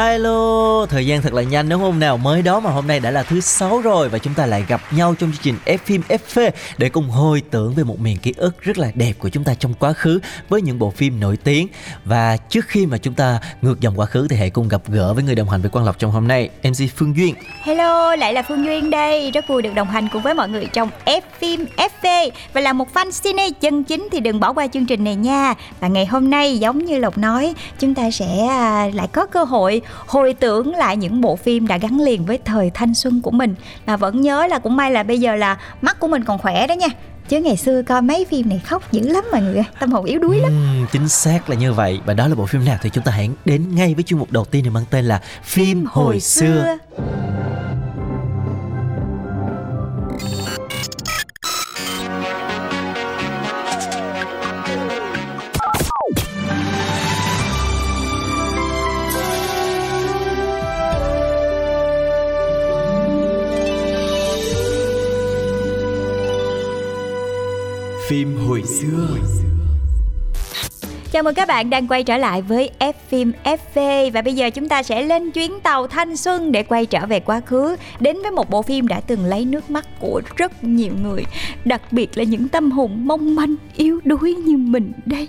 [0.00, 2.16] Hello, thời gian thật là nhanh đúng không nào?
[2.16, 4.80] Mới đó mà hôm nay đã là thứ sáu rồi và chúng ta lại gặp
[4.90, 8.34] nhau trong chương trình F phim FV để cùng hồi tưởng về một miền ký
[8.36, 11.36] ức rất là đẹp của chúng ta trong quá khứ với những bộ phim nổi
[11.44, 11.68] tiếng.
[12.04, 15.14] Và trước khi mà chúng ta ngược dòng quá khứ thì hãy cùng gặp gỡ
[15.14, 17.34] với người đồng hành với Quang Lộc trong hôm nay, MC Phương Duyên.
[17.62, 19.30] Hello, lại là Phương Duyên đây.
[19.30, 22.72] Rất vui được đồng hành cùng với mọi người trong F phim FV và là
[22.72, 25.54] một fan cine chân chính thì đừng bỏ qua chương trình này nha.
[25.80, 29.44] Và ngày hôm nay giống như Lộc nói, chúng ta sẽ à, lại có cơ
[29.44, 33.30] hội hồi tưởng lại những bộ phim đã gắn liền với thời thanh xuân của
[33.30, 33.54] mình
[33.86, 36.66] mà vẫn nhớ là cũng may là bây giờ là mắt của mình còn khỏe
[36.66, 36.88] đó nha.
[37.28, 39.64] Chứ ngày xưa coi mấy phim này khóc dữ lắm mọi người ơi.
[39.80, 40.50] Tâm hồn yếu đuối lắm.
[40.50, 43.12] ừ, chính xác là như vậy và đó là bộ phim nào thì chúng ta
[43.12, 46.46] hãy đến ngay với chuyên mục đầu tiên được mang tên là phim hồi xưa.
[46.46, 47.29] xưa.
[71.20, 74.50] Chào mừng các bạn đang quay trở lại với F phim FV và bây giờ
[74.50, 78.16] chúng ta sẽ lên chuyến tàu thanh xuân để quay trở về quá khứ đến
[78.22, 81.24] với một bộ phim đã từng lấy nước mắt của rất nhiều người,
[81.64, 85.28] đặc biệt là những tâm hồn mong manh yếu đuối như mình đây.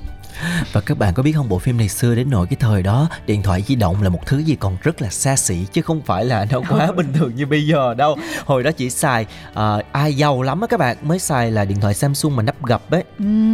[0.73, 3.09] Và các bạn có biết không bộ phim này xưa đến nỗi cái thời đó
[3.25, 6.01] điện thoại di động là một thứ gì còn rất là xa xỉ chứ không
[6.01, 8.17] phải là nó quá bình thường như bây giờ đâu.
[8.45, 11.81] Hồi đó chỉ xài à, ai giàu lắm á các bạn mới xài là điện
[11.81, 13.03] thoại Samsung mà nắp gập ấy.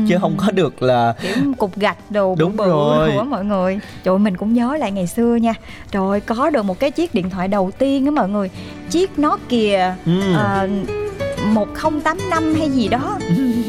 [0.09, 3.11] Chứ không có được là kiểu cục gạch đồ Đúng bự rồi.
[3.15, 3.79] của mọi người?
[4.03, 5.53] Trời ơi, mình cũng nhớ lại ngày xưa nha.
[5.91, 8.49] Trời ơi, có được một cái chiếc điện thoại đầu tiên á mọi người.
[8.89, 10.33] Chiếc Nokia Ừ.
[10.33, 10.67] ờ,
[11.45, 13.19] 1085 hay gì đó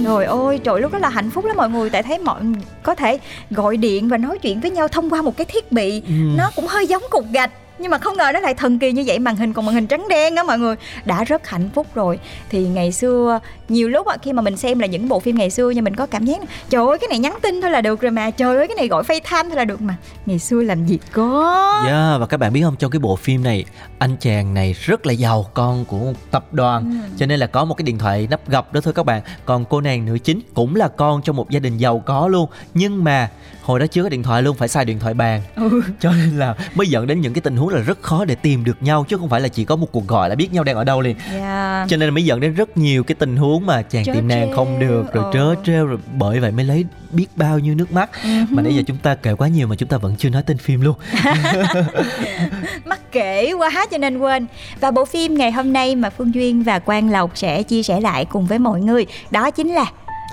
[0.09, 1.91] Rồi ôi trời lúc đó là hạnh phúc lắm mọi người.
[1.91, 2.43] Tại thấy mọi
[2.83, 3.19] có thể
[3.51, 6.03] gọi điện và nói chuyện với nhau thông qua một cái thiết bị.
[6.07, 6.13] Ừ.
[6.37, 9.03] Nó cũng hơi giống cục gạch nhưng mà không ngờ nó lại thần kỳ như
[9.07, 10.77] vậy màn hình còn màn hình trắng đen á mọi người.
[11.05, 12.19] Đã rất hạnh phúc rồi.
[12.51, 15.51] Thì ngày xưa nhiều lúc á khi mà mình xem là những bộ phim ngày
[15.51, 16.39] xưa nhưng mình có cảm giác
[16.71, 18.31] trời ơi cái này nhắn tin thôi là được rồi mà.
[18.31, 19.95] Trời ơi cái này gọi FaceTime thôi là được mà.
[20.27, 21.83] Ngày xưa làm gì có.
[21.87, 23.65] Yeah, và các bạn biết không trong cái bộ phim này
[23.99, 27.01] anh chàng này rất là giàu con của một tập đoàn.
[27.17, 29.23] Cho nên là có một cái điện thoại nắp gập đó thôi các bạn.
[29.45, 32.49] Còn cô nàng nữ chính cũng là con trong một gia đình giàu có luôn.
[32.75, 33.31] Nhưng mà
[33.63, 35.43] hồi đó chưa có điện thoại luôn phải xài điện thoại bàn.
[35.57, 35.83] Ừ.
[36.01, 38.65] cho nên là mới dẫn đến những cái tình huống là rất khó để tìm
[38.65, 40.77] được nhau chứ không phải là chỉ có một cuộc gọi là biết nhau đang
[40.77, 41.89] ở đâu liền yeah.
[41.89, 44.53] cho nên mới dẫn đến rất nhiều cái tình huống mà chàng Trớ tìm nàng
[44.57, 45.31] không được rồi ờ.
[45.35, 48.29] trớ trêu rồi bởi vậy mới lấy biết bao nhiêu nước mắt Ừ.
[48.51, 50.59] mà nãy giờ chúng ta kể quá nhiều mà chúng ta vẫn chưa nói tên
[50.59, 50.97] phim luôn
[52.85, 54.47] mắc kể quá cho nên quên
[54.81, 58.01] và bộ phim ngày hôm nay mà phương duyên và quang lộc sẽ chia sẻ
[58.01, 59.85] lại cùng với mọi người đó chính là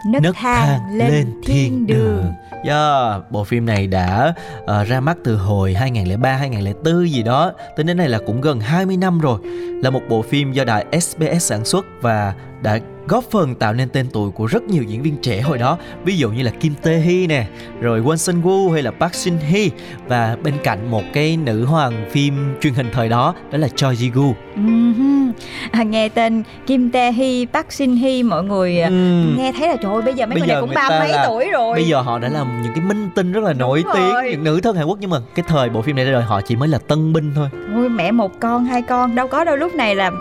[0.06, 2.34] nấc, nấc thang, lên, thiên đường,
[2.66, 4.34] Yeah, bộ phim này đã
[4.66, 8.60] ờ, ra mắt từ hồi 2003 2004 gì đó, tính đến nay là cũng gần
[8.60, 9.40] 20 năm rồi.
[9.84, 13.90] Là một bộ phim do đài SBS sản xuất và đã góp phần tạo nên
[13.90, 16.74] tên tuổi của rất nhiều diễn viên trẻ hồi đó, ví dụ như là Kim
[16.84, 17.46] Tae Hee nè,
[17.82, 19.70] rồi Won Sun Woo hay là Park Shin Hye
[20.08, 23.96] và bên cạnh một cái nữ hoàng phim truyền hình thời đó đó là Choi
[23.96, 24.34] Ji Gu.
[24.56, 25.32] Ừm,
[25.72, 29.38] à, nghe tên Kim Tae Hee, Park Shin Hye mọi người à, Ừm.
[29.38, 30.90] nghe thấy là trời ơi, bây giờ mấy Bây người này giờ cũng người ba
[31.00, 33.54] mấy là- tuổi rồi Bây giờ họ đã là những cái minh tinh rất là
[33.54, 33.96] nổi rồi.
[33.96, 36.24] tiếng, những nữ thân Hàn Quốc nhưng mà cái thời bộ phim này ra đời
[36.24, 37.48] họ chỉ mới là tân binh thôi.
[37.76, 40.12] Ôi, mẹ một con hai con đâu có đâu lúc này là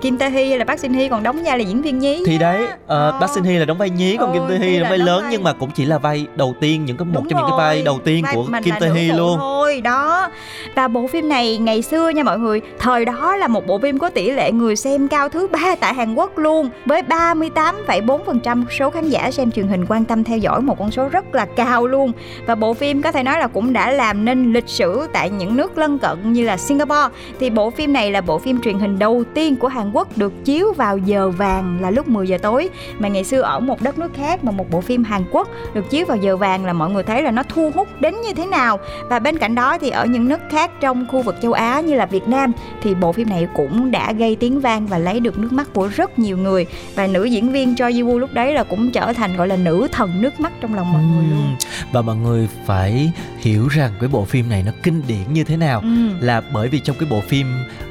[0.00, 2.22] Kim Tae Hee hay là Park Shin Hye còn đóng vai là diễn viên nhí
[2.26, 3.16] thì đấy uh, Ờ.
[3.20, 4.98] Park Shin Hye là đóng vai nhí còn Ừ, Kim Tae Hee là đóng vai
[4.98, 7.40] lớn vai- nhưng mà cũng chỉ là vai đầu tiên những cái một Đúng trong
[7.40, 7.84] những cái vai rồi.
[7.84, 10.28] đầu tiên Vai của Kim Tae Hee luôn thôi đó
[10.74, 13.98] và bộ phim này ngày xưa nha mọi người thời đó là một bộ phim
[13.98, 18.90] có tỷ lệ người xem cao thứ ba tại Hàn Quốc luôn với 38,4% số
[18.90, 21.86] khán giả xem truyền hình quan tâm theo dõi một con số rất là cao
[21.86, 22.12] luôn
[22.46, 25.56] và bộ phim có thể nói là cũng đã làm nên lịch sử tại những
[25.56, 27.08] nước lân cận như là Singapore
[27.40, 30.32] thì bộ phim này là bộ phim truyền hình đầu tiên của Hàn Quốc được
[30.44, 32.68] chiếu vào giờ vàng là lúc 10 giờ tối
[32.98, 35.90] mà ngày xưa ở một đất nước khác mà một bộ phim Hàn Quốc được
[35.90, 38.46] chiếu vào giờ vàng là mọi người thấy là nó thu hút đến như thế
[38.46, 38.78] nào
[39.08, 41.94] và bên cạnh đó thì ở những nước khác trong khu vực châu Á như
[41.94, 42.52] là Việt Nam
[42.82, 45.88] thì bộ phim này cũng đã gây tiếng vang và lấy được nước mắt của
[45.96, 49.12] rất nhiều người và nữ diễn viên Choi Ji Woo lúc đấy là cũng trở
[49.12, 51.56] thành gọi là nữ thần nước mắt trong lòng mọi người luôn.
[51.92, 55.56] Và mọi người phải hiểu rằng cái bộ phim này nó kinh điển như thế
[55.56, 55.88] nào Ừ.
[56.20, 57.46] là bởi vì trong cái bộ phim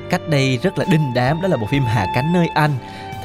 [0.09, 2.71] cách đây rất là đinh đám đó là bộ phim Hạ cánh nơi Anh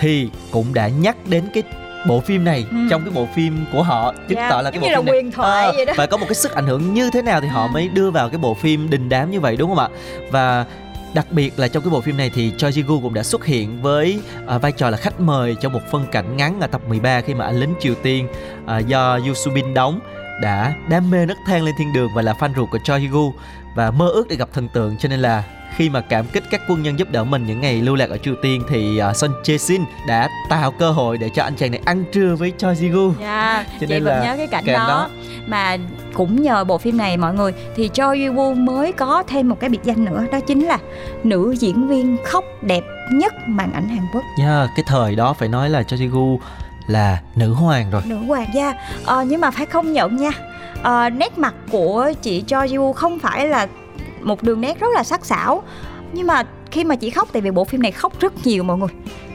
[0.00, 1.62] thì cũng đã nhắc đến cái
[2.08, 2.76] bộ phim này Ừ.
[2.90, 5.30] trong cái bộ phim của họ chứng Dạ, tỏ là cái bộ phim này huyền
[5.32, 5.92] thoại Ờ, vậy đó.
[5.96, 7.68] phải có một cái sức ảnh hưởng như thế nào thì họ Ừ.
[7.72, 9.88] mới đưa vào cái bộ phim đình đám như vậy đúng không ạ
[10.30, 10.64] và
[11.14, 13.44] đặc biệt là trong cái bộ phim này thì Choi Ji Gu cũng đã xuất
[13.44, 16.80] hiện với à, vai trò là khách mời trong một phân cảnh ngắn ở tập
[16.88, 18.28] 13 khi mà anh lính Triều Tiên
[18.66, 20.00] à, do Yoo Soo Bin đóng
[20.42, 23.10] đã đam mê nấc thang lên thiên đường và là fan ruột của Choi Ji
[23.10, 23.32] Gu
[23.76, 25.42] và mơ ước để gặp thần tượng cho nên là
[25.76, 28.18] khi mà cảm kích các quân nhân giúp đỡ mình những ngày lưu lạc ở
[28.18, 31.70] Triều Tiên thì uh, Son Jae Shin đã tạo cơ hội để cho anh chàng
[31.70, 33.12] này ăn trưa với Choi Ji Gu.
[33.20, 34.88] Dạ, Cho nên vẫn là nhớ cái cảnh cảnh đó.
[34.88, 35.08] đó.
[35.46, 35.76] Mà
[36.14, 39.60] cũng nhờ bộ phim này mọi người thì Choi Yoo Woo mới có thêm một
[39.60, 40.78] cái biệt danh nữa đó chính là
[41.24, 44.22] nữ diễn viên khóc đẹp nhất màn ảnh Hàn Quốc.
[44.38, 46.40] Yeah, cái thời đó phải nói là Choi Ji Gu
[46.86, 48.02] là nữ hoàng rồi.
[48.04, 48.72] Nữ hoàng gia.
[49.04, 50.30] Ờ, nhưng mà phải công nhận nha.
[50.82, 53.66] Ờ, nét mặt của chị Choi Yoo Woo không phải là
[54.24, 55.62] một đường nét rất là sắc sảo.
[56.12, 58.78] Nhưng mà khi mà chị khóc tại vì bộ phim này khóc rất nhiều mọi
[58.78, 58.88] người.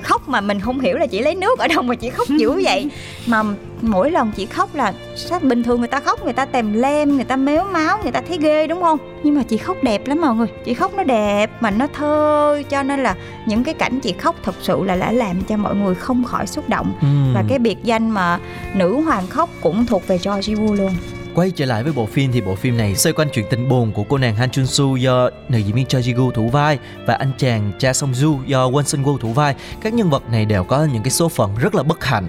[0.04, 2.62] Khóc mà mình không hiểu là chị lấy nước ở đâu mà chị khóc dữ
[2.64, 2.90] vậy.
[3.26, 3.44] Mà
[3.82, 7.16] mỗi lần chị khóc là sao bình thường người ta khóc người ta tèm lem
[7.16, 8.98] người ta méo máu người ta thấy ghê đúng không?
[9.24, 10.48] Nhưng mà chị khóc đẹp lắm mọi người.
[10.66, 13.16] Chị khóc nó đẹp mà nó thơ cho nên là
[13.46, 16.48] những cái cảnh chị khóc thật sự là đã làm cho mọi người không khỏi
[16.48, 16.94] xúc động.
[17.02, 17.34] Ừm.
[17.34, 18.40] và cái biệt danh mà
[18.74, 20.92] nữ hoàng khóc cũng thuộc về Ji Woo luôn
[21.36, 23.92] Quay trở lại với bộ phim thì bộ phim này xoay quanh chuyện tình buồn
[23.92, 26.80] của cô nàng Han Chun Soo do nữ diễn viên Cha Ji Gu thủ vai
[27.06, 29.56] và anh chàng Cha Song Ju do Won Sun Woo thủ vai.
[29.82, 32.28] Các nhân vật này đều có những cái số phận rất là bất hạnh,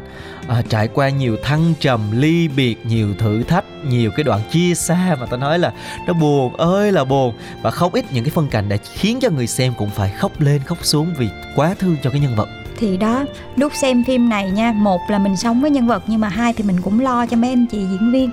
[0.49, 4.75] à, trải qua nhiều thăng trầm, ly biệt, nhiều thử thách, nhiều cái đoạn chia
[4.75, 5.73] xa mà ta nói là
[6.07, 9.31] nó buồn ơi là buồn và không ít những cái phân cảnh đã khiến cho
[9.31, 12.49] người xem cũng phải khóc lên khóc xuống vì quá thương cho cái nhân vật
[12.81, 13.25] thì đó
[13.57, 16.53] lúc xem phim này nha một là mình sống với nhân vật nhưng mà hai
[16.53, 18.31] thì mình cũng lo cho mấy anh chị diễn viên.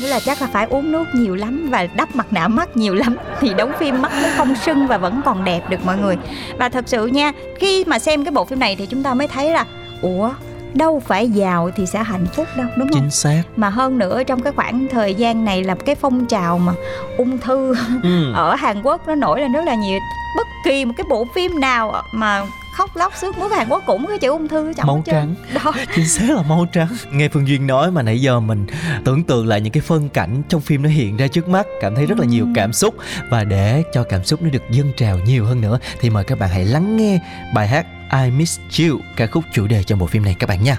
[0.00, 2.94] Nghĩa là chắc là phải uống nước nhiều lắm và đắp mặt nạ mắt nhiều
[2.94, 6.16] lắm thì đóng phim mắt mới không sưng và vẫn còn đẹp được mọi người.
[6.58, 9.28] Và thật sự nha khi mà xem cái bộ phim này thì chúng ta mới
[9.28, 9.64] thấy là
[10.02, 10.30] ủa
[10.74, 13.42] đâu phải giàu thì sẽ hạnh phúc đâu đúng không Chính xác.
[13.56, 16.72] mà hơn nữa trong cái khoảng thời gian này là cái phong trào mà
[17.16, 18.32] ung thư Ừ.
[18.34, 19.98] ở Hàn Quốc nó nổi lên rất là nhiều
[20.36, 22.42] bất kỳ một cái bộ phim nào mà
[22.76, 25.34] khóc lóc sướt mướt Hàn Quốc cũng cái chữ ung thư trong Máu trắng.
[25.54, 28.66] đó chính xác là màu trắng nghe phương duyên nói mà nãy giờ mình
[29.04, 31.94] tưởng tượng lại những cái phân cảnh trong phim nó hiện ra trước mắt cảm
[31.94, 32.54] thấy rất là nhiều Ừm.
[32.54, 32.94] cảm xúc
[33.30, 36.38] và để cho cảm xúc nó được dâng trào nhiều hơn nữa thì mời các
[36.38, 37.20] bạn hãy lắng nghe
[37.54, 40.62] bài hát I Miss You ca khúc chủ đề cho bộ phim này các bạn
[40.62, 40.76] nha.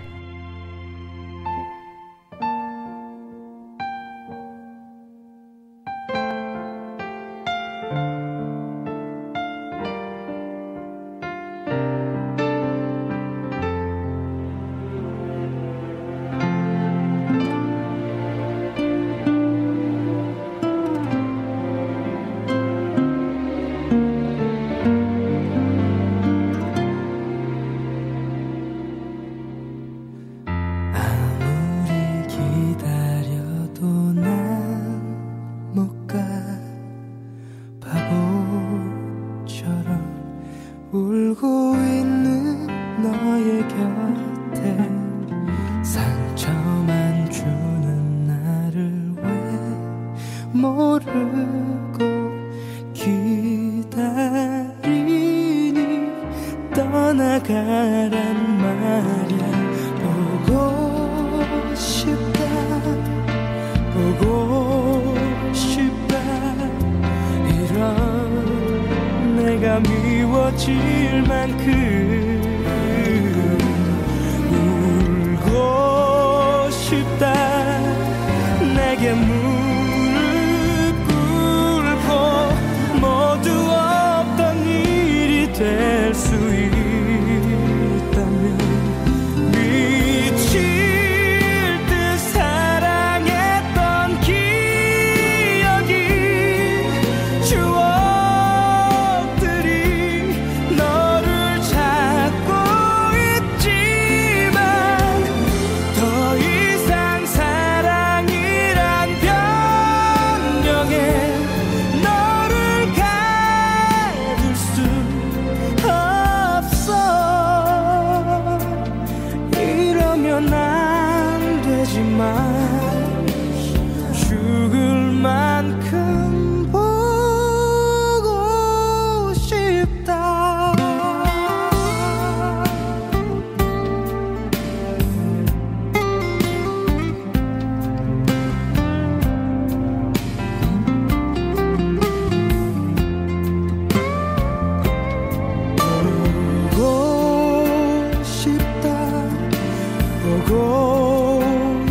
[150.46, 151.42] 보고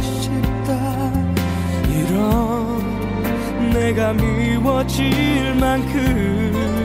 [0.00, 1.12] 싶다.
[1.90, 6.83] 이런 내가 미워질 만큼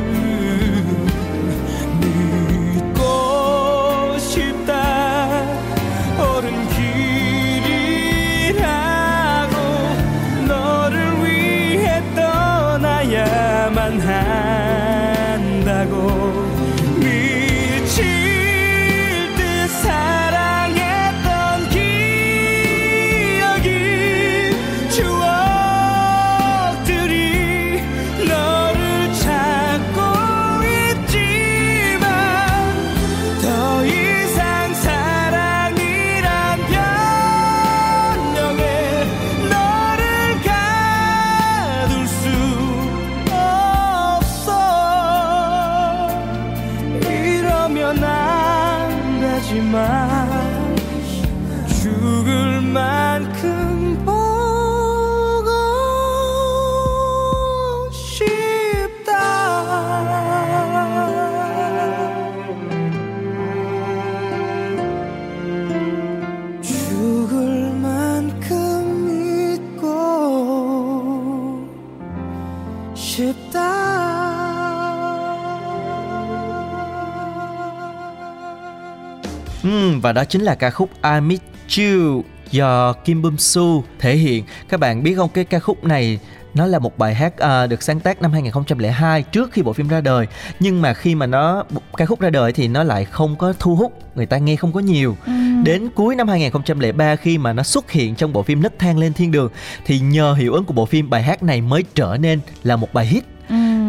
[80.01, 81.43] và đó chính là ca khúc I Miss
[81.77, 84.43] You do Kim Bum Su thể hiện.
[84.69, 86.19] Các bạn biết không cái ca khúc này
[86.53, 89.87] nó là một bài hát à, được sáng tác năm 2002 trước khi bộ phim
[89.87, 90.27] ra đời.
[90.59, 91.63] Nhưng mà khi mà nó
[91.97, 94.73] ca khúc ra đời thì nó lại không có thu hút người ta nghe không
[94.73, 95.17] có nhiều.
[95.63, 99.13] Đến cuối năm 2003 khi mà nó xuất hiện trong bộ phim nấc thang lên
[99.13, 99.51] thiên đường
[99.85, 102.93] thì nhờ hiệu ứng của bộ phim bài hát này mới trở nên là một
[102.93, 103.23] bài hit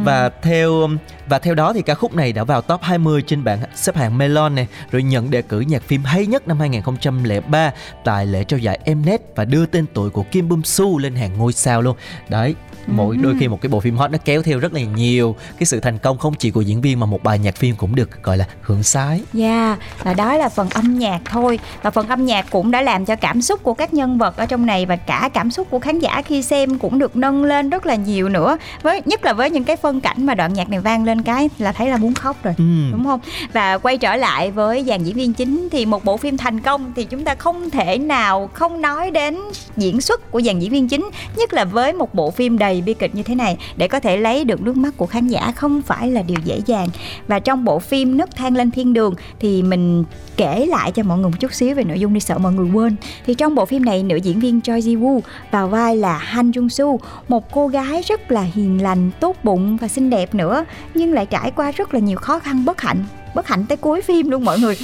[0.04, 0.88] và theo
[1.28, 4.18] và theo đó thì ca khúc này đã vào top 20 trên bảng xếp hạng
[4.18, 7.72] Melon này rồi nhận đề cử nhạc phim hay nhất năm 2003
[8.04, 11.38] tại lễ trao giải Mnet và đưa tên tuổi của Kim Bum Su lên hàng
[11.38, 11.96] ngôi sao luôn.
[12.28, 12.54] Đấy
[12.90, 15.66] mỗi đôi khi một cái bộ phim hot nó kéo theo rất là nhiều cái
[15.66, 18.22] sự thành công không chỉ của diễn viên mà một bài nhạc phim cũng được
[18.22, 22.26] gọi là hưởng sái Yeah, và đó là phần âm nhạc thôi Và phần âm
[22.26, 24.96] nhạc cũng đã làm cho cảm xúc của các nhân vật ở trong này Và
[24.96, 28.28] cả cảm xúc của khán giả khi xem cũng được nâng lên rất là nhiều
[28.28, 31.22] nữa với Nhất là với những cái phân cảnh mà đoạn nhạc này vang lên
[31.22, 32.64] cái là thấy là muốn khóc rồi Ừ.
[32.92, 33.20] Đúng không?
[33.52, 36.92] Và quay trở lại với dàn diễn viên chính Thì một bộ phim thành công
[36.96, 39.38] thì chúng ta không thể nào không nói đến
[39.76, 42.94] diễn xuất của dàn diễn viên chính Nhất là với một bộ phim đầy bi
[42.94, 45.82] kịch như thế này Để có thể lấy được nước mắt của khán giả không
[45.82, 46.88] phải là điều dễ dàng
[47.28, 50.04] Và trong bộ phim Nấc thang lên thiên đường thì mình
[50.36, 52.70] kể lại cho mọi người một chút xíu về nội dung đi sợ mọi người
[52.70, 52.96] quên.
[53.26, 55.20] Thì trong bộ phim này nữ diễn viên Choi Ji Woo
[55.50, 59.76] vào vai là Han Jung Soo, một cô gái rất là hiền lành, tốt bụng
[59.76, 63.04] và xinh đẹp nữa, nhưng lại trải qua rất là nhiều khó khăn bất hạnh
[63.34, 64.76] bất hạnh tới cuối phim luôn mọi người.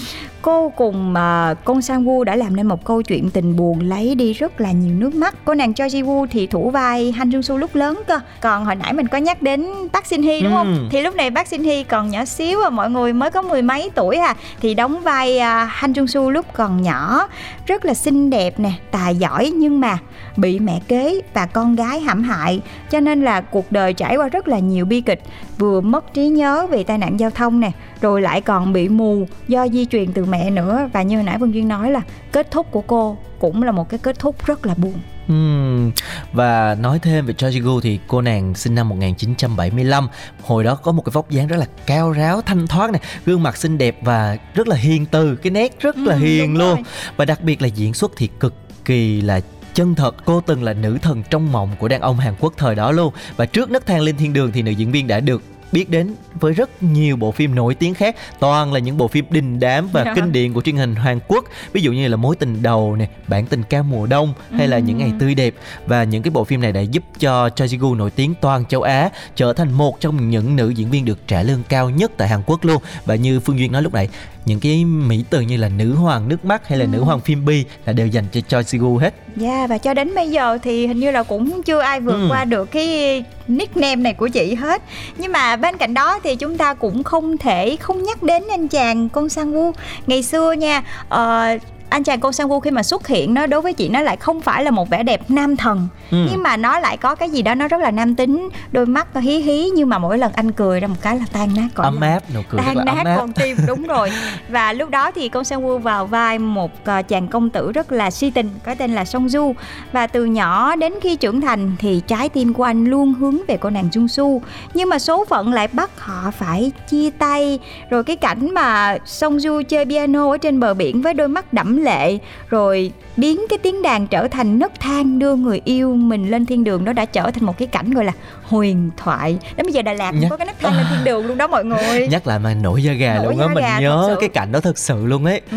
[0.43, 4.15] Cô cùng uh, Kong Sang Woo đã làm nên một câu chuyện tình buồn lấy
[4.15, 5.35] đi rất là nhiều nước mắt.
[5.45, 8.21] Cô nàng Choi Ji Woo thì thủ vai Han Jung Soo lúc lớn cơ.
[8.41, 10.77] Còn hồi nãy mình có nhắc đến Park Shin Hye đúng không?
[10.77, 10.89] Ừm.
[10.91, 13.63] thì lúc này Park Shin Hye còn nhỏ xíu à mọi người mới có mười
[13.63, 17.29] mấy tuổi à thì đóng vai uh, Han Jung Soo lúc còn nhỏ.
[17.67, 19.99] Rất là xinh đẹp nè tài giỏi nhưng mà
[20.37, 22.61] bị mẹ kế và con gái hãm hại
[22.91, 25.23] cho nên là cuộc đời trải qua rất là nhiều bi kịch.
[25.59, 29.29] Vừa mất trí nhớ vì tai nạn giao thông nè rồi lại còn bị mù
[29.49, 30.89] do di truyền từ mẹ nữa.
[30.93, 32.01] Và như hồi nãy Vân Duyên nói là
[32.33, 34.95] kết thúc của cô cũng là một cái kết thúc rất là buồn.
[35.29, 35.91] Ừm,
[36.33, 40.09] Và nói thêm về Choi Ji Woo thì cô nàng sinh năm 1975
[40.43, 43.43] Hồi đó có một cái vóc dáng rất là cao ráo, thanh thoát này Gương
[43.43, 46.75] mặt xinh đẹp và rất là hiền từ Cái nét rất là Ừ, hiền luôn.
[46.75, 46.85] rồi.
[47.17, 49.41] Và đặc biệt là diễn xuất thì cực kỳ là
[49.75, 50.25] chân thật.
[50.25, 53.13] Cô từng là nữ thần trong mộng của đàn ông Hàn Quốc thời đó luôn.
[53.37, 55.43] Và trước nấc thang lên thiên đường thì nữ diễn viên đã được
[55.73, 58.17] biết đến với rất nhiều bộ phim nổi tiếng khác.
[58.41, 60.13] Toàn là những bộ phim đình đám và Dạ.
[60.17, 61.45] kinh điển của truyền hình Hàn Quốc.
[61.73, 64.79] Ví dụ như là mối tình đầu nè bản tình ca mùa đông hay là
[64.79, 65.55] những ngày tươi đẹp.
[65.87, 68.65] Và những cái bộ phim này đã giúp cho Choi Ji Woo nổi tiếng toàn
[68.65, 72.13] châu Á trở thành một trong những nữ diễn viên được trả lương cao nhất
[72.17, 72.83] tại Hàn Quốc luôn.
[73.05, 74.09] Và như Phương Duyên nói lúc nãy
[74.47, 77.45] những cái mỹ từ như là nữ hoàng nước mắt hay là nữ hoàng phim
[77.45, 79.15] bi là đều dành cho Choi Woo hết.
[79.37, 82.27] Dạ và cho đến bây giờ thì hình như là cũng chưa ai vượt Ừ.
[82.31, 84.83] qua được cái nickname này của chị hết.
[85.19, 88.69] Nhưng mà bên cạnh đó thì chúng ta cũng không thể không nhắc đến anh
[88.69, 89.73] chàng Con Sang Woo.
[90.07, 91.47] Ngày xưa nha ờ,
[91.89, 94.17] anh chàng Con Sang Woo khi mà xuất hiện nó đối với chị nó lại
[94.17, 95.89] không phải là một vẻ đẹp nam thần.
[96.11, 96.27] Ừ.
[96.31, 99.15] nhưng mà nó lại có cái gì đó nó rất là nam tính đôi mắt
[99.15, 101.69] nó hí hí nhưng mà mỗi lần anh cười ra một cái là tan nát
[101.75, 104.11] cõi ấm áp nụ cười tan nát con tim đúng rồi.
[104.49, 107.93] Và lúc đó thì con Sang Woo vào vai một ờ, chàng công tử rất
[107.93, 109.55] là si tình có tên là Song Du
[109.93, 113.57] và từ nhỏ đến khi trưởng thành thì trái tim của anh luôn hướng về
[113.57, 114.43] cô nàng Jung Su
[114.75, 117.59] nhưng mà số phận lại bắt họ phải chia tay.
[117.91, 121.53] Rồi cái cảnh mà Song Du chơi piano ở trên bờ biển với đôi mắt
[121.53, 122.19] đẫm lệ
[122.49, 126.65] rồi biến cái tiếng đàn trở thành nấc thang đưa người yêu mình lên thiên
[126.65, 126.85] đường.
[126.85, 128.13] Đó đã trở thành một cái cảnh gọi là
[128.45, 129.39] huyền thoại.
[129.57, 131.47] Đến bây giờ Đà Lạt Nhắc- có cái nấc thang lên thiên đường luôn đó
[131.47, 132.09] mọi người.
[132.11, 134.61] Nhắc lại mà nổi da gà Nổi luôn á mình gà nhớ cái cảnh đó
[134.61, 135.41] thật sự luôn ấy.
[135.51, 135.57] Ừ.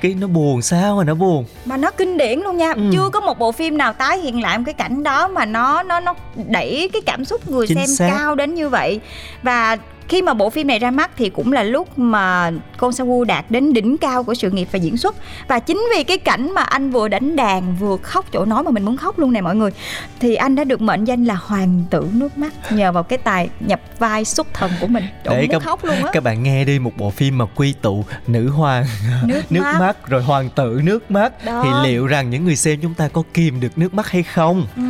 [0.00, 1.44] cái nó buồn sao mà nó buồn?
[1.64, 2.72] Mà nó kinh điển luôn nha.
[2.72, 2.82] Ừ.
[2.92, 5.82] chưa có một bộ phim nào tái hiện lại một cái cảnh đó mà nó
[5.82, 6.14] nó nó
[6.48, 8.10] đẩy cái cảm xúc người Chính xem xác.
[8.16, 9.00] cao đến như vậy.
[9.42, 9.76] Và
[10.08, 13.24] khi mà bộ phim này ra mắt thì cũng là lúc mà Kon Sa Woo
[13.24, 15.14] đạt đến đỉnh cao của sự nghiệp và diễn xuất
[15.48, 18.70] và chính vì cái cảnh mà anh vừa đánh đàn vừa khóc chỗ nói mà
[18.70, 19.70] mình muốn khóc luôn nè mọi người
[20.20, 23.48] thì anh đã được mệnh danh là hoàng tử nước mắt nhờ vào cái tài
[23.60, 26.64] nhập vai xuất thần của mình Để muốn các- khóc luôn á các bạn nghe
[26.64, 28.84] đi một bộ phim mà quy tụ nữ hoàng
[29.24, 31.60] nước, nước mắt, mắt rồi hoàng tử nước mắt Đó.
[31.64, 34.66] thì liệu rằng những người xem chúng ta có kìm được nước mắt hay không
[34.76, 34.82] Ừ.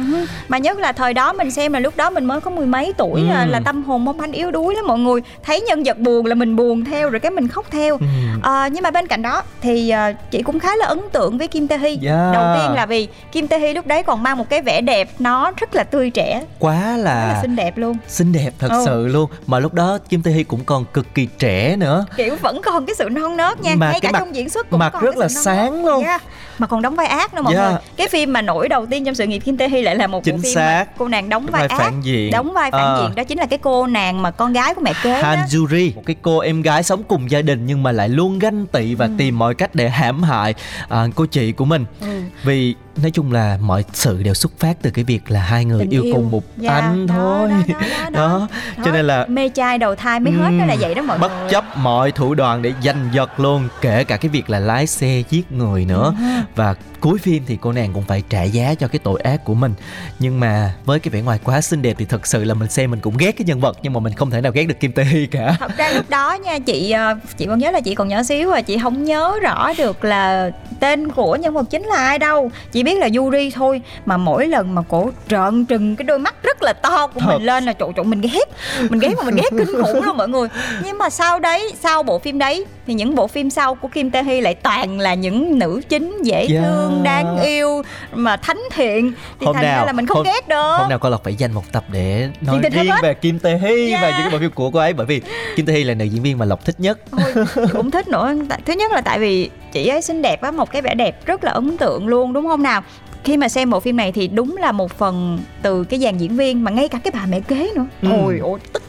[0.48, 2.92] mà nhất là thời đó mình xem là lúc đó mình mới có mười mấy
[2.98, 3.28] tuổi Ừ.
[3.28, 5.03] à, là tâm hồn mong manh yếu đuối lắm mọi người
[5.42, 8.06] thấy nhân vật buồn là mình buồn theo rồi cái mình khóc theo Ừ.
[8.42, 11.48] À, nhưng mà bên cạnh đó thì à, chị cũng khá là ấn tượng với
[11.48, 11.90] Kim Tae Hee.
[11.90, 12.34] Yeah.
[12.34, 15.08] Đầu tiên là vì Kim Tae Hee lúc đấy còn mang một cái vẻ đẹp
[15.18, 17.96] nó rất là tươi trẻ, quá là là xinh đẹp luôn.
[18.08, 18.82] xinh đẹp thật Ừ.
[18.86, 22.36] sự luôn mà lúc đó Kim Tae Hee cũng còn cực kỳ trẻ nữa Kiểu
[22.42, 24.78] vẫn còn cái sự non nớt nha, Mà ngay cả mặt- trong diễn xuất cũng
[24.78, 25.84] mặt còn rất là sáng nớt.
[25.84, 26.04] luôn.
[26.04, 26.22] Yeah.
[26.58, 27.70] Mà còn đóng vai ác nữa mọi Yeah.
[27.70, 27.80] người.
[27.96, 30.24] Cái phim mà nổi đầu tiên trong sự nghiệp Kim Tae Hee lại là một
[30.24, 30.84] Chính bộ phim xác.
[30.98, 31.78] cô nàng đóng vai, vai ác.
[31.84, 33.00] phản diện Đóng vai phản Ờ.
[33.02, 35.34] diện đó chính là cái cô nàng mà con gái của mẹ kế đó.
[35.36, 38.66] Hanjuri một cái cô em gái sống cùng gia đình nhưng mà lại luôn ganh
[38.66, 39.12] tị và Ừ.
[39.18, 40.54] tìm mọi cách để hãm hại
[40.88, 42.20] à, cô chị của mình Ừ.
[42.44, 45.80] vì nói chung là mọi sự đều xuất phát từ cái việc là hai người
[45.80, 46.14] Tình yêu, yêu.
[46.14, 48.48] cùng một Dạ, anh đó, thôi đó, đó, đó, đó.
[48.84, 51.32] cho nên là mê trai đầu thai mới hết đó là vậy đó mọi bất
[51.40, 51.50] người.
[51.50, 55.22] chấp mọi thủ đoạn để giành giật luôn kể cả cái việc là lái xe
[55.30, 56.24] giết người nữa Ừ.
[56.56, 59.54] và cuối phim thì cô nàng cũng phải trả giá cho cái tội ác của
[59.54, 59.74] mình
[60.18, 62.90] nhưng mà với cái vẻ ngoài quá xinh đẹp thì thật sự là mình xem
[62.90, 64.92] mình cũng ghét cái nhân vật nhưng mà mình không thể nào ghét được Kim
[64.92, 67.94] Tae Hee cả thật ra lúc đó nha chị ờ, chị còn nhớ là chị
[67.94, 71.82] còn nhỏ xíu và chị không nhớ rõ được là tên của nhân vật chính
[71.82, 75.96] là ai đâu chị biết là Yuri thôi mà mỗi lần mà cổ trợn trừng
[75.96, 77.32] cái đôi mắt rất là to của Thật.
[77.38, 78.48] mình lên là trộn trộn mình ghét.
[78.90, 80.48] Mình ghét mà mình ghét kinh khủng luôn mọi người.
[80.84, 84.10] Nhưng mà sau đấy sau bộ phim đấy thì những bộ phim sau của Kim
[84.10, 86.64] Tae Hee lại toàn là những nữ chính dễ Yeah.
[86.64, 89.12] thương đáng yêu mà thánh thiện.
[89.40, 90.76] Thì Hôm thành ra nào- là mình không hôm- ghét được.
[90.78, 93.88] hôm nào con lộc phải dành một tập để nói riêng về Kim Tae Hee
[93.88, 94.02] Yeah.
[94.02, 95.20] và những cái bộ phim của cô ấy bởi vì
[95.56, 96.98] Kim Tae Hee là nữ diễn viên mà lộc thích nhất.
[97.10, 98.34] Ôi, cũng thích nữa.
[98.66, 101.44] Thứ nhất là tại vì chị ấy xinh đẹp á một cái vẻ đẹp rất
[101.44, 102.82] là ấn tượng luôn đúng không nào?
[103.24, 106.36] Khi mà xem bộ phim này thì đúng là một phần từ cái dàn diễn
[106.36, 107.86] viên mà ngay cả cái bà mẹ kế nữa.
[108.02, 108.08] Ừ.
[108.10, 108.82] ôi ôi tức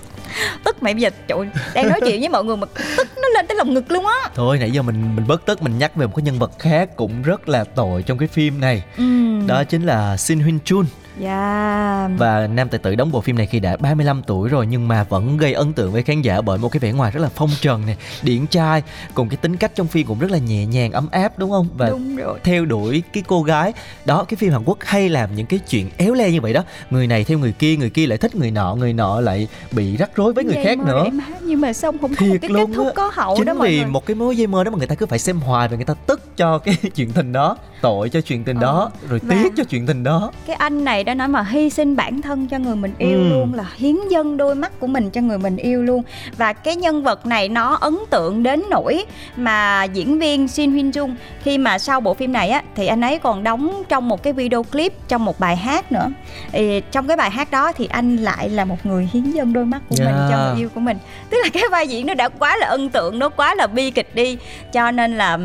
[0.63, 1.37] tức mày bây giờ trời
[1.73, 2.67] đang nói chuyện với mọi người mà
[2.97, 4.29] tức nó lên tới lồng ngực luôn á.
[4.35, 6.95] Thôi nãy giờ mình mình bớt tức mình nhắc về một cái nhân vật khác
[6.95, 8.83] cũng rất là tội trong cái phim này.
[8.97, 9.03] Ừ.
[9.47, 10.85] đó chính là Shin Hyun Chun
[11.19, 12.09] dạ.
[12.17, 15.03] Và nam tài tử đóng bộ phim này khi đã 35 tuổi rồi nhưng mà
[15.03, 17.49] vẫn gây ấn tượng với khán giả bởi một cái vẻ ngoài rất là phong
[17.61, 20.91] trần này điển trai cùng cái tính cách trong phim cũng rất là nhẹ nhàng
[20.91, 21.67] ấm áp đúng không?
[21.77, 22.39] Và đúng rồi.
[22.43, 23.73] theo đuổi cái cô gái
[24.05, 26.63] đó cái phim Hàn Quốc hay làm những cái chuyện éo le như vậy đó.
[26.89, 29.97] Người này theo người kia người kia lại thích người nọ người nọ lại bị
[29.97, 31.05] rắc rối với người Dây khác mơ nữa.
[31.13, 33.53] má, nhưng mà xong không có một Thiệt cái kết thúc có hậu chính đó
[33.53, 33.85] mọi vì người.
[33.85, 35.85] một cái mối dây mơ đó mà người ta cứ phải xem hoài và người
[35.85, 39.35] ta tức cho cái chuyện tình đó tội cho chuyện tình Ờ, đó rồi và-
[39.43, 40.31] tiếc cho chuyện tình đó.
[40.47, 43.29] cái anh này đã nói mà hy sinh bản thân cho người mình yêu Ừ.
[43.29, 46.03] luôn là hiến dâng đôi mắt của mình cho người mình yêu luôn.
[46.37, 50.91] Và cái nhân vật này nó ấn tượng đến nỗi mà diễn viên Shin Hyun
[50.91, 51.15] Jung.
[51.43, 54.33] Khi mà sau bộ phim này á thì anh ấy còn đóng trong một cái
[54.33, 56.07] video clip trong một bài hát nữa.
[56.51, 59.65] Thì trong cái bài hát đó thì anh lại là một người hiến dâng đôi
[59.65, 60.31] mắt của mình Yeah.
[60.31, 60.97] cho người yêu của mình.
[61.29, 63.91] Tức là cái vai diễn nó đã quá là ấn tượng nó quá là bi
[63.91, 64.37] kịch đi.
[64.73, 65.37] Cho nên là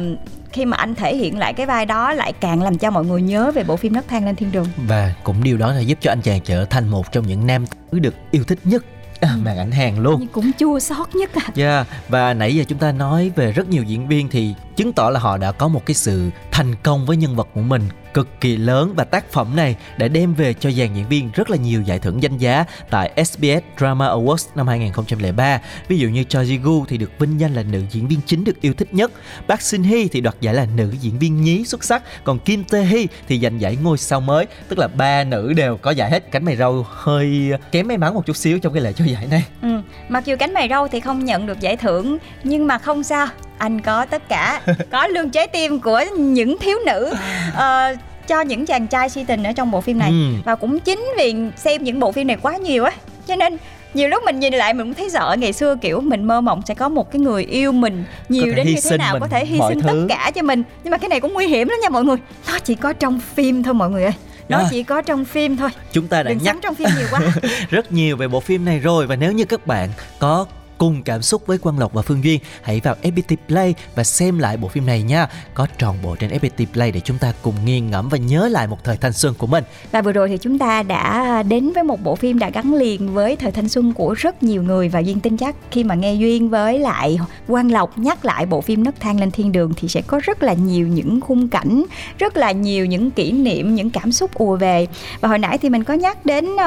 [0.52, 3.22] khi mà anh thể hiện lại cái vai đó lại càng làm cho mọi người
[3.22, 4.66] nhớ về bộ phim nấc thang lên thiên đường.
[4.76, 7.64] Và cũng điều đó là giúp cho anh chàng trở thành một trong những nam
[7.66, 8.84] tử được yêu thích nhất.
[9.20, 10.16] À, màn ảnh hàng luôn.
[10.20, 11.48] Nhưng cũng chua xót nhất à.
[11.56, 15.10] Yeah, và nãy giờ chúng ta nói về rất nhiều diễn viên thì chứng tỏ
[15.10, 17.82] là họ đã có một cái sự thành công với nhân vật của mình
[18.14, 21.50] cực kỳ lớn và tác phẩm này đã đem về cho dàn diễn viên rất
[21.50, 25.60] là nhiều giải thưởng danh giá tại SBS Drama Awards năm 2003.
[25.88, 28.60] Ví dụ như Cho Ji-gu thì được vinh danh là nữ diễn viên chính được
[28.60, 29.12] yêu thích nhất,
[29.48, 32.64] Park Shin Hye thì đoạt giải là nữ diễn viên nhí xuất sắc, còn Kim
[32.64, 36.10] Tae Hee thì giành giải ngôi sao mới, tức là ba nữ đều có giải
[36.10, 36.30] hết.
[36.30, 39.26] Cánh mày râu hơi kém may mắn một chút xíu trong cái lễ trao giải
[39.30, 39.44] này.
[39.62, 39.68] Ừ,
[40.08, 43.26] mặc dù cánh mày râu thì không nhận được giải thưởng nhưng mà không sao,
[43.60, 47.12] anh có tất cả, có lương trái tim của những thiếu nữ
[47.54, 47.94] ờ,
[48.26, 50.10] cho những chàng trai si tình ở trong bộ phim này.
[50.10, 50.34] Ừ.
[50.44, 52.92] Và cũng chính vì xem những bộ phim này quá nhiều á,
[53.26, 53.56] cho nên
[53.94, 55.36] nhiều lúc mình nhìn lại mình cũng thấy sợ.
[55.38, 58.66] Ngày xưa kiểu mình mơ mộng sẽ có một cái người yêu mình nhiều đến
[58.66, 59.88] như thế nào mình có thể hy sinh thứ.
[59.88, 60.62] tất cả cho mình.
[60.84, 62.16] Nhưng mà cái này cũng nguy hiểm lắm nha mọi người.
[62.48, 64.14] Nó chỉ có trong phim thôi mọi người ơi.
[64.48, 65.70] Nó chỉ có trong phim thôi.
[65.92, 67.20] Chúng ta đã đừng nhắc trong phim nhiều quá.
[67.70, 69.06] rất nhiều về bộ phim này rồi.
[69.06, 70.46] Và nếu như các bạn có
[70.80, 74.38] cùng cảm xúc với Quang Lộc và Phương Duyên, hãy vào FPT Play và xem
[74.38, 75.28] lại bộ phim này nha.
[75.54, 78.66] Có tròn bộ trên FPT Play để chúng ta cùng nghiền ngẫm và nhớ lại
[78.66, 79.64] một thời thanh xuân của mình.
[79.92, 83.14] Và vừa rồi thì chúng ta đã đến với một bộ phim đã gắn liền
[83.14, 86.14] với thời thanh xuân của rất nhiều người và Duyên tin chắc khi mà nghe
[86.14, 89.88] Duyên với lại Quang Lộc nhắc lại bộ phim Nấc thang lên thiên đường thì
[89.88, 91.84] sẽ có rất là nhiều những khung cảnh,
[92.18, 94.86] rất là nhiều những kỷ niệm, những cảm xúc ùa về.
[95.20, 96.60] Và hồi nãy thì mình có nhắc đến uh,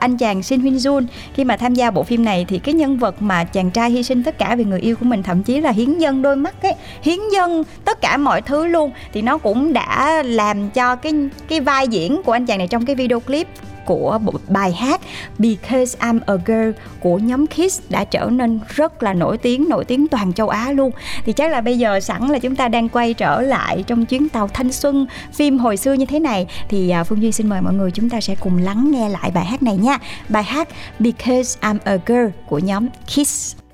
[0.00, 2.98] anh chàng Shin Hyun Jun khi mà tham gia bộ phim này thì cái nhân
[2.98, 5.60] vật mà chàng trai hy sinh tất cả vì người yêu của mình thậm chí
[5.60, 8.90] là hiến dân đôi mắt ấy, hiến dân tất cả mọi thứ luôn.
[9.12, 11.12] Thì nó cũng đã làm cho cái
[11.48, 13.48] cái vai diễn của anh chàng này trong cái video clip
[13.86, 14.18] của
[14.48, 15.00] bài hát
[15.38, 16.70] Because I'm a Girl
[17.00, 20.72] của nhóm Kiss đã trở nên rất là nổi tiếng, nổi tiếng toàn châu Á
[20.72, 20.90] luôn.
[21.24, 24.28] Thì chắc là bây giờ sẵn là chúng ta đang quay trở lại trong chuyến
[24.28, 27.60] tàu thanh xuân phim hồi xưa như thế này thì à, Phương Duy xin mời
[27.60, 29.98] mọi người chúng ta sẽ cùng lắng nghe lại bài hát này nha.
[30.28, 30.68] Bài hát
[30.98, 33.65] Because I'm a Girl của nhóm Kiss.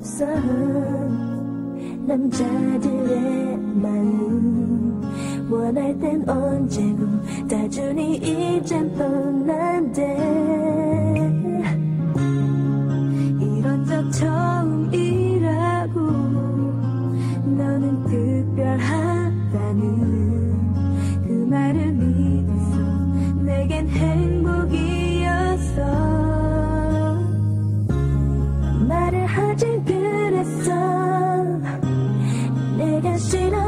[0.00, 0.26] 없어
[2.06, 5.02] 남자들의 마음
[5.50, 7.06] 원할 땐 언제고
[7.48, 7.89] 다준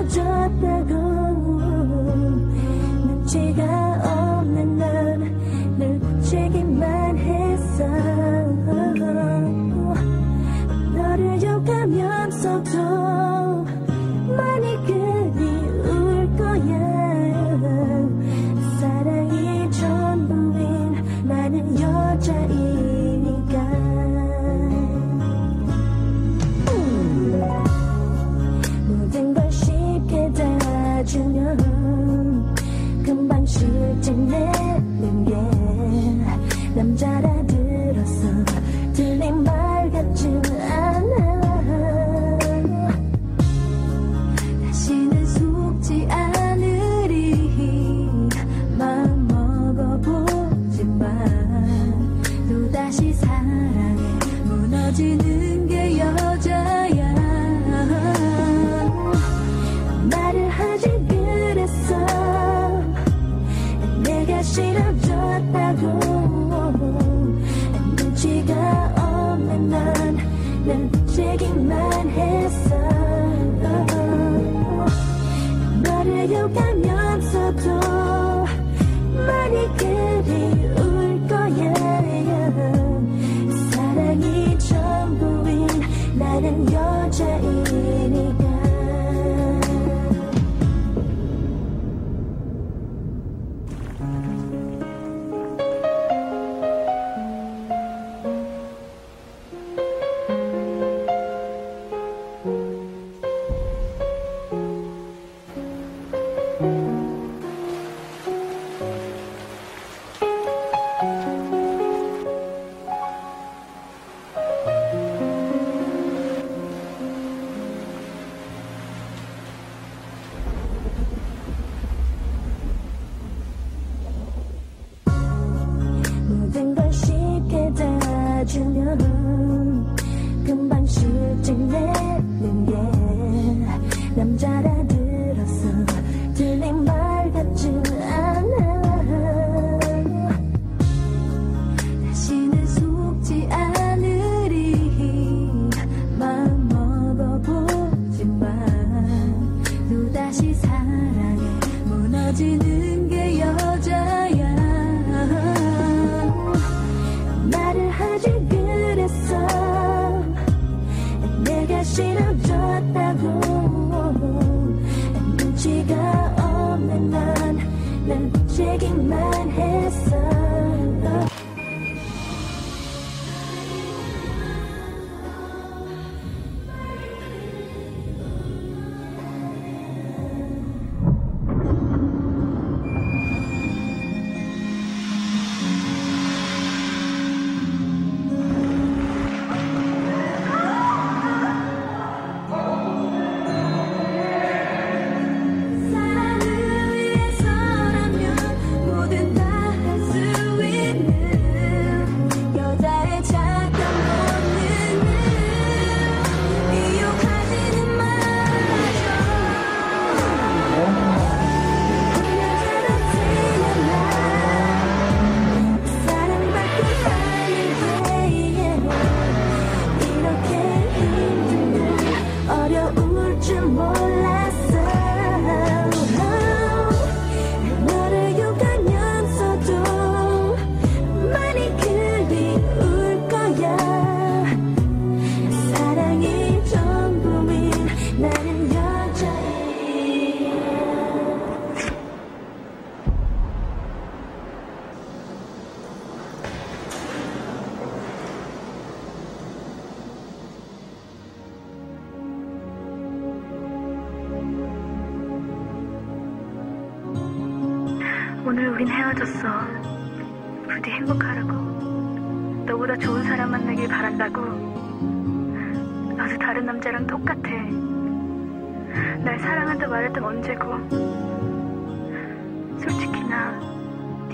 [0.10, 1.13] 싫어졌다고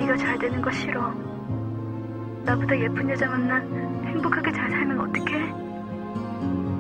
[0.09, 1.13] 네가 잘 되는 거 싫어.
[2.43, 3.57] 나보다 예쁜 여자 만나
[4.07, 5.39] 행복하게 잘 살면 어떡해?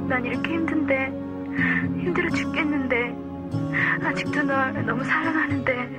[0.07, 1.05] 난 이렇게 힘든데
[2.01, 3.15] 힘들어 죽겠는데
[4.03, 5.98] 아직도 널 너무 사랑하는데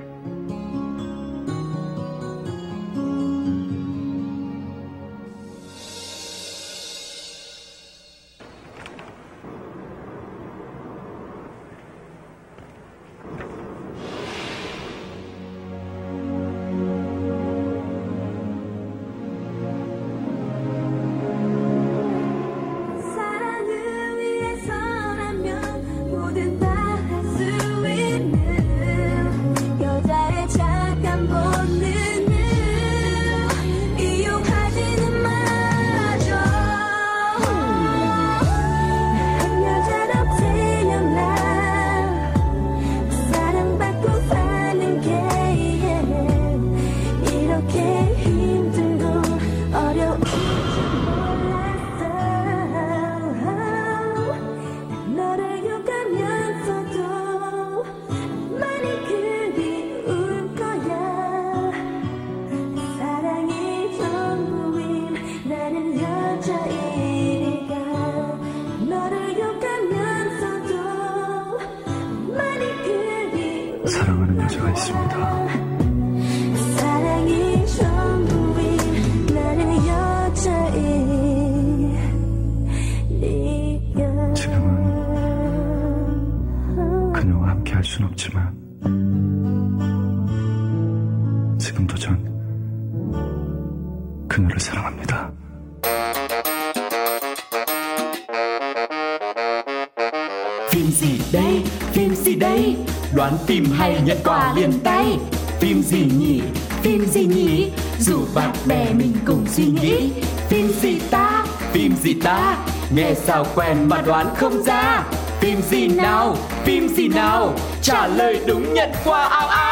[103.51, 105.17] phim hay nhận quà liền tay.
[105.59, 106.41] Phim gì nhỉ,
[106.81, 107.71] phim gì nhỉ?
[107.99, 110.09] Dù bạn bè mình cùng suy nghĩ.
[110.49, 112.57] Phim gì ta, phim gì ta?
[112.95, 115.03] Nghe sao quen mà đoán không ra.
[115.39, 117.53] Phim gì nào, phim gì nào?
[117.81, 119.70] Trả lời đúng nhận quà ao ao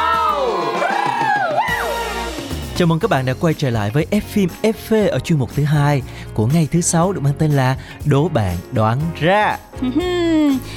[2.79, 5.49] Chào mừng các bạn đã quay trở lại với F phim FV ở chuyên mục
[5.55, 6.01] thứ hai
[6.33, 9.57] của ngày thứ sáu được mang tên là Đố bạn đoán ra.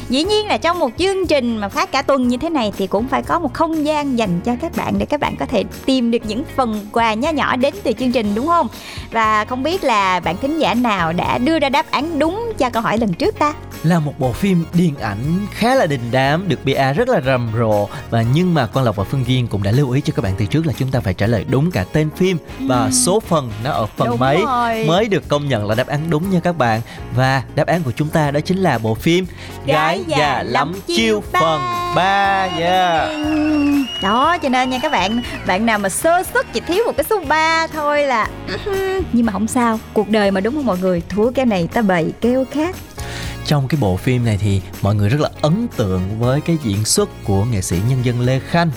[0.09, 2.87] Dĩ nhiên là trong một chương trình mà phát cả tuần như thế này thì
[2.87, 5.65] cũng phải có một không gian dành cho các bạn để các bạn có thể
[5.85, 8.69] tìm được những phần quà nhỏ nhỏ đến từ chương trình, đúng không?
[9.11, 12.71] Và không biết là bạn thính giả nào đã đưa ra đáp án đúng cho
[12.71, 13.55] câu hỏi lần trước ta?
[13.83, 17.53] Là một bộ phim điện ảnh khá là đình đám được PA rất là rầm
[17.59, 17.89] rộ.
[18.11, 20.35] Và nhưng mà Quang Lộc và Phương Duyên cũng đã lưu ý cho các bạn
[20.39, 23.51] từ trước là chúng ta phải trả lời đúng cả tên phim và số phần
[23.65, 24.85] nó ở phần Đúng mấy rồi.
[24.85, 26.81] mới được công nhận là đáp án đúng nha các bạn.
[27.17, 29.27] Và đáp án của chúng ta đó chính là bộ phim
[29.67, 31.61] Gái già lắm chiêu phần
[31.95, 33.09] 3 yeah.
[34.03, 37.05] đó cho nên nha các bạn bạn nào mà sơ xuất chỉ thiếu một cái
[37.11, 38.29] số 3 thôi là
[39.13, 41.03] nhưng mà không sao cuộc đời mà đúng không mọi người?
[41.09, 42.77] Thua cái này ta bày kêu khác
[43.47, 46.85] trong cái bộ phim này thì mọi người rất là ấn tượng với cái diễn
[46.85, 48.71] xuất của nghệ sĩ nhân dân Lê Khanh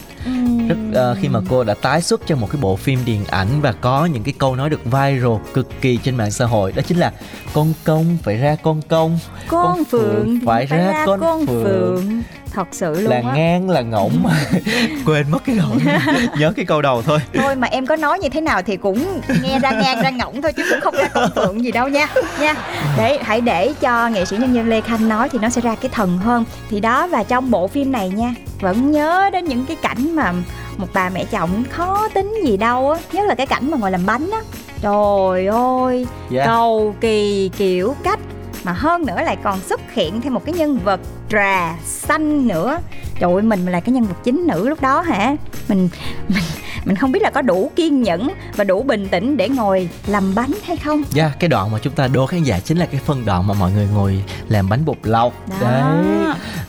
[0.67, 3.47] rất ờ, khi mà cô đã tái xuất cho một cái bộ phim điện ảnh
[3.61, 6.81] và có những cái câu nói được viral cực kỳ trên mạng xã hội đó
[6.87, 7.11] chính là
[7.53, 12.23] con công phải ra con công con, phượng thì phải ra con, phượng,
[12.55, 13.35] thật sự luôn là á.
[13.35, 14.25] ngang là ngỗng.
[15.05, 15.67] Quên mất cái đầu
[16.39, 17.19] nhớ cái câu đầu thôi.
[17.33, 20.41] Thôi mà em có nói như thế nào thì cũng nghe ra ngang ra ngỗng
[20.41, 22.07] thôi chứ cũng không ra con phượng gì đâu nha
[22.39, 22.55] nha.
[22.97, 25.75] Để hãy để cho nghệ sĩ nhân dân lê khanh nói thì nó sẽ ra
[25.75, 26.43] cái thần hơn.
[26.69, 30.33] Thì đó và trong bộ phim này nha vẫn nhớ đến những cái cảnh mà
[30.77, 33.91] một bà mẹ chồng khó tính gì đâu á nhất là cái cảnh mà ngồi
[33.91, 34.39] làm bánh á.
[34.81, 36.45] Trời ơi Dạ.
[36.45, 38.19] cầu kỳ kiểu cách
[38.63, 42.77] mà hơn nữa lại còn xuất hiện thêm một cái nhân vật trà xanh nữa.
[43.19, 45.35] Trời ơi mình là cái nhân vật chính nữ lúc đó hả?
[45.67, 45.89] Mình
[46.29, 46.43] mình
[46.85, 50.35] mình không biết là có đủ kiên nhẫn và đủ bình tĩnh để ngồi làm
[50.35, 51.03] bánh hay không.
[51.09, 53.53] Dạ, cái đoạn mà chúng ta đố khán giả chính là cái phân đoạn mà
[53.53, 55.33] mọi người ngồi làm bánh bột lọc.
[55.61, 55.67] Đó.
[55.69, 56.05] Đấy,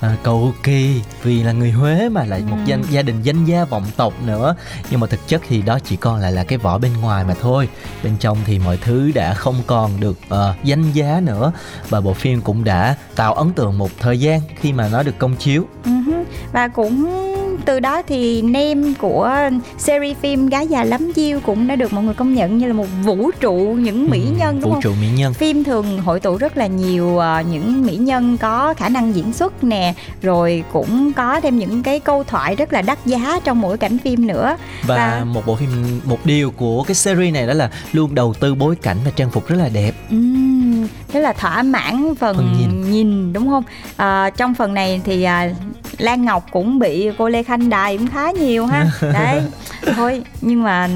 [0.01, 2.63] à, cầu kỳ vì là người Huế mà lại một Ừ.
[2.67, 4.55] danh gia đình danh gia vọng tộc nữa.
[4.91, 7.35] Nhưng mà thực chất thì đó chỉ còn lại là cái vỏ bên ngoài mà
[7.41, 7.69] thôi.
[8.05, 11.53] Bên trong thì mọi thứ đã không còn được ờ, danh giá nữa.
[11.89, 15.19] Và bộ phim cũng đã tạo ấn tượng một thời gian khi mà nó được
[15.19, 15.65] công chiếu.
[15.85, 16.13] Hứ.
[16.53, 17.07] và cũng
[17.65, 19.31] từ đó thì name của
[19.79, 22.73] series phim gái già lắm chiêu cũng đã được mọi người công nhận như là
[22.73, 25.99] một vũ trụ những mỹ Ừ, nhân đúng Vũ không trụ mỹ nhân phim thường
[26.01, 29.95] hội tụ rất là nhiều ờ, những mỹ nhân có khả năng diễn xuất nè
[30.23, 33.99] rồi cũng có thêm những cái câu thoại rất là đắt giá trong mỗi cảnh
[33.99, 37.71] phim nữa Và Và- một bộ phim, một điều của cái series này đó là
[37.93, 41.63] luôn đầu tư bối cảnh và trang phục rất là đẹp Ừm, thế là thỏa
[41.63, 42.91] mãn phần, Phần nhìn.
[42.91, 43.33] nhìn.
[43.33, 43.65] đúng không
[43.97, 45.49] à, trong phần này thì à,
[45.99, 48.87] Lan Ngọc cũng bị cô Lê Khanh đài cũng khá nhiều ha.
[49.13, 49.43] Đấy
[49.97, 50.89] thôi nhưng mà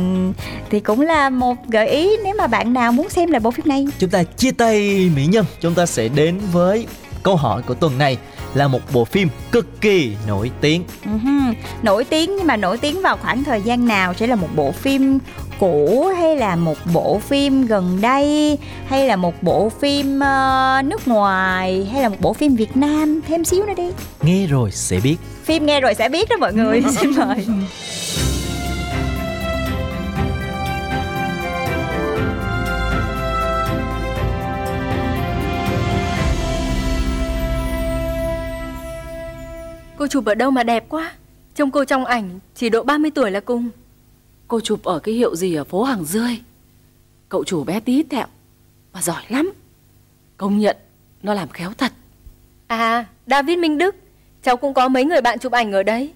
[0.71, 3.69] thì cũng là một gợi ý nếu mà bạn nào muốn xem lại bộ phim
[3.69, 3.87] này.
[3.99, 6.87] Chúng ta chia tay mỹ nhân Chúng ta sẽ đến với
[7.23, 8.19] câu hỏi của tuần này
[8.55, 10.85] Là một bộ phim cực kỳ nổi tiếng.
[11.05, 14.49] Ừm, nổi tiếng nhưng mà nổi tiếng vào khoảng thời gian nào sẽ là một
[14.57, 15.19] bộ phim
[15.61, 21.09] cũ hay là một bộ phim gần đây hay là một bộ phim ờ, nước
[21.09, 23.21] ngoài hay là một bộ phim Việt Nam?
[23.29, 23.91] Thêm xíu nữa đi.
[24.23, 25.17] Nghe rồi sẽ biết.
[25.45, 27.47] Phim nghe rồi sẽ biết đó mọi người xin mời.
[39.99, 41.13] Cô chụp ở đâu mà đẹp quá?
[41.55, 43.71] Trông cô trong ảnh chỉ độ 30 tuổi là cùng
[44.51, 46.41] Cô chụp ở cái hiệu gì ở phố Hàng Rươi.
[47.29, 48.27] Cậu chủ bé tí tẹo
[48.93, 49.53] Mà giỏi lắm.
[50.37, 50.77] Công nhận
[51.23, 51.93] Nó làm khéo thật.
[52.67, 53.97] À David Minh Đức
[54.43, 56.13] Cháu cũng có mấy người bạn chụp ảnh ở đấy.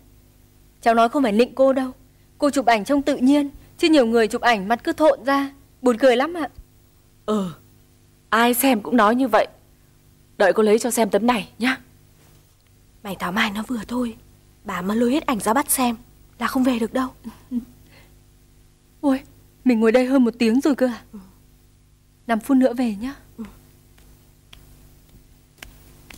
[0.83, 1.91] Cháu nói không phải nịnh cô đâu.
[2.39, 5.51] Cô chụp ảnh trông tự nhiên Chứ nhiều người chụp ảnh mặt cứ thộn ra.
[5.83, 6.49] Buồn cười lắm ạ.
[7.27, 7.51] Ừ
[8.29, 9.47] Ai xem cũng nói như vậy.
[10.39, 11.81] Đợi cô lấy cho xem tấm này nhá.
[13.03, 14.17] Mày thảo mai nó vừa thôi.
[14.65, 15.97] Bà mà lôi hết ảnh ra bắt xem
[16.39, 17.09] Là không về được đâu
[19.05, 19.21] Ôi
[19.65, 21.03] Mình ngồi đây hơn một tiếng rồi cơ à
[22.27, 23.15] 5 phút nữa về nhá.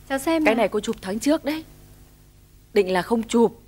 [0.09, 0.63] Cháu xem Cái nào.
[0.63, 1.65] này cô chụp tháng trước đấy.
[2.75, 3.61] Định là không chụp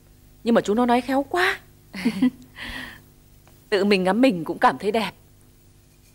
[0.44, 1.58] Nhưng mà chúng nó nói khéo quá.
[3.68, 5.12] Tự mình ngắm mình cũng cảm thấy đẹp.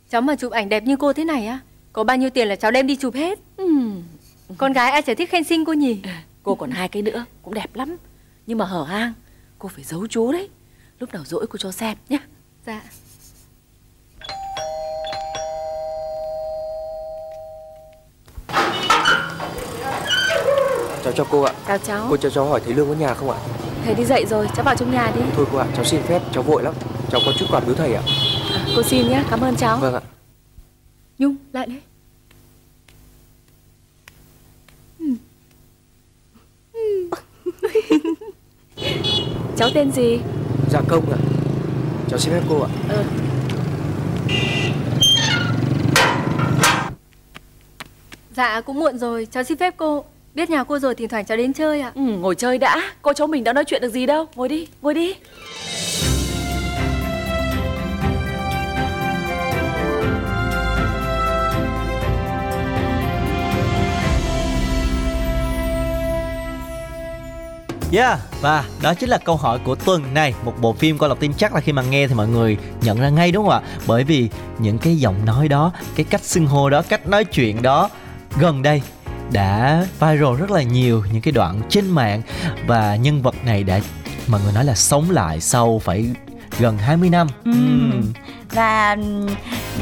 [0.10, 1.60] Cháu mà chụp ảnh đẹp như cô thế này á
[1.94, 3.40] Có bao nhiêu tiền là cháu đem đi chụp hết.
[3.58, 4.04] Ừm,
[4.58, 6.02] Con gái ai chả thích khen xinh cô nhỉ?
[6.44, 7.98] Cô còn hai cái nữa Cũng đẹp lắm.
[8.48, 9.14] Nhưng mà hở hang
[9.60, 10.50] Cô phải giấu chú đấy.
[11.00, 12.20] Lúc nào rỗi cô cho xem nhé
[12.66, 12.82] Dạ.
[21.04, 21.54] Chào cho cô ạ.
[21.68, 22.08] Chào cháu.
[22.10, 23.38] Cô cho cháu hỏi thầy Lương có nhà không ạ?
[23.86, 25.22] Thầy đi dậy rồi Cháu vào trong nhà đi.
[25.36, 26.74] Thôi cô ạ cháu xin phép cháu vội lắm.
[27.12, 28.02] Cháu có chút quà biếu thầy ạ.
[28.76, 29.78] Cô xin nhé Cảm ơn cháu.
[29.78, 30.02] Vâng ạ.
[31.20, 31.82] Nhung lại đây
[39.58, 40.20] Cháu tên gì?
[40.72, 41.33] Dạ công ạ
[42.14, 43.04] Cháu xin phép cô ạ Ừ.
[48.36, 49.28] Dạ cũng muộn rồi.
[49.32, 50.04] Cháu xin phép cô.
[50.36, 51.92] Biết nhà cô rồi thỉnh thoảng cháu đến chơi ạ.
[51.96, 52.82] Ừ, Ngồi chơi đã.
[53.02, 54.26] Cô cháu mình đã nói chuyện được gì đâu.
[54.36, 55.16] Ngồi đi Ngồi đi
[67.94, 70.34] Yeah, và đó chính là câu hỏi của tuần này.
[70.46, 73.00] Một bộ phim coi lọc tin chắc là khi mà nghe thì mọi người nhận
[73.00, 73.62] ra ngay đúng không ạ?
[73.88, 74.30] Bởi vì
[74.60, 77.90] những cái giọng nói đó, cái cách xưng hô đó, cách nói chuyện đó
[78.38, 78.82] Gần đây
[79.32, 82.22] đã viral rất là nhiều những cái đoạn trên mạng.
[82.68, 83.80] Và nhân vật này đã
[84.28, 86.10] mọi người nói là sống lại sau phải
[86.60, 87.28] gần 20 năm.
[87.46, 88.14] Ừm.
[88.52, 88.98] và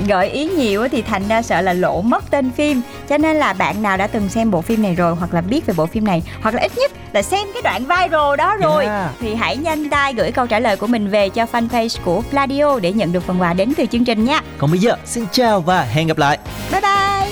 [0.08, 2.82] gợi ý nhiều á thì thành ra sợ là lộ mất tên phim.
[3.10, 5.66] Cho nên là bạn nào đã từng xem bộ phim này rồi hoặc là biết
[5.66, 8.86] về bộ phim này hoặc là ít nhất là xem cái đoạn viral đó rồi
[8.86, 9.12] Yeah.
[9.20, 12.80] thì hãy nhanh tay gửi câu trả lời của mình về cho fanpage của Pladio
[12.80, 14.42] để nhận được phần quà đến từ chương trình nha.
[14.58, 16.38] Còn bây giờ xin chào và hẹn gặp lại.
[16.72, 17.32] Bye bye.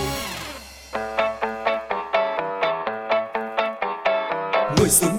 [4.78, 5.19] Ngồi xuống